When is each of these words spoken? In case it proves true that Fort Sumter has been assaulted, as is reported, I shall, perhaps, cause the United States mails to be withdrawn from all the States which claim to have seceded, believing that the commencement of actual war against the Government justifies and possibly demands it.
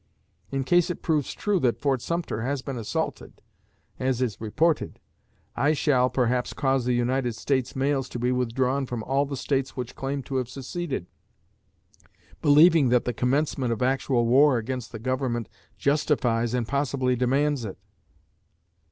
In 0.49 0.63
case 0.63 0.89
it 0.89 1.03
proves 1.03 1.31
true 1.31 1.59
that 1.59 1.77
Fort 1.79 2.01
Sumter 2.01 2.41
has 2.41 2.63
been 2.63 2.75
assaulted, 2.75 3.39
as 3.99 4.19
is 4.19 4.41
reported, 4.41 4.99
I 5.55 5.73
shall, 5.73 6.09
perhaps, 6.09 6.53
cause 6.53 6.85
the 6.85 6.95
United 6.95 7.35
States 7.35 7.75
mails 7.75 8.09
to 8.09 8.17
be 8.17 8.31
withdrawn 8.31 8.87
from 8.87 9.03
all 9.03 9.27
the 9.27 9.37
States 9.37 9.77
which 9.77 9.95
claim 9.95 10.23
to 10.23 10.37
have 10.37 10.49
seceded, 10.49 11.05
believing 12.41 12.89
that 12.89 13.05
the 13.05 13.13
commencement 13.13 13.71
of 13.71 13.83
actual 13.83 14.25
war 14.25 14.57
against 14.57 14.91
the 14.91 14.97
Government 14.97 15.47
justifies 15.77 16.55
and 16.55 16.67
possibly 16.67 17.15
demands 17.15 17.63
it. 17.63 17.77